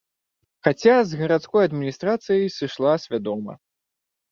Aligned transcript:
Хаця 0.67 0.95
з 1.09 1.19
гарадской 1.19 1.67
адміністрацыі 1.69 2.51
сышла 2.57 2.97
свядома. 3.07 3.53